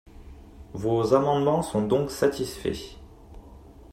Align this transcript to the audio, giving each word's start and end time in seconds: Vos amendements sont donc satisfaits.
Vos 0.73 1.13
amendements 1.13 1.61
sont 1.61 1.83
donc 1.83 2.09
satisfaits. 2.09 2.97